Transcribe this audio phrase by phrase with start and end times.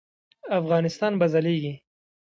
[0.59, 1.73] افغانستان به ځلیږي